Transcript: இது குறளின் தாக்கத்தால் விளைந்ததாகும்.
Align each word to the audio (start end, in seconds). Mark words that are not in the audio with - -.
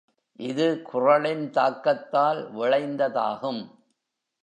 இது 0.39 0.81
குறளின் 0.81 1.49
தாக்கத்தால் 1.49 2.41
விளைந்ததாகும். 2.55 3.63